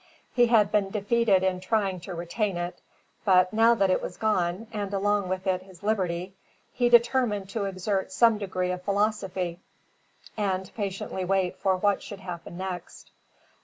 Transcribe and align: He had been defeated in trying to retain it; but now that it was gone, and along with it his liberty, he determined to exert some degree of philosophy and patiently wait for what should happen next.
He 0.33 0.47
had 0.47 0.71
been 0.71 0.89
defeated 0.89 1.43
in 1.43 1.59
trying 1.59 1.99
to 1.99 2.15
retain 2.15 2.57
it; 2.57 2.81
but 3.23 3.53
now 3.53 3.75
that 3.75 3.91
it 3.91 4.01
was 4.01 4.17
gone, 4.17 4.65
and 4.73 4.91
along 4.91 5.29
with 5.29 5.45
it 5.45 5.61
his 5.61 5.83
liberty, 5.83 6.33
he 6.73 6.89
determined 6.89 7.49
to 7.49 7.65
exert 7.65 8.11
some 8.11 8.39
degree 8.39 8.71
of 8.71 8.81
philosophy 8.81 9.59
and 10.35 10.73
patiently 10.73 11.23
wait 11.23 11.55
for 11.59 11.77
what 11.77 12.01
should 12.01 12.21
happen 12.21 12.57
next. 12.57 13.11